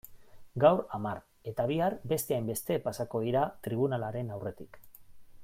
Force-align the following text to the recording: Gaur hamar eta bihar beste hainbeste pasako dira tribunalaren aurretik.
Gaur 0.61 0.79
hamar 0.97 1.19
eta 1.51 1.65
bihar 1.73 1.97
beste 2.13 2.37
hainbeste 2.39 2.79
pasako 2.89 3.23
dira 3.27 3.45
tribunalaren 3.69 4.35
aurretik. 4.39 4.83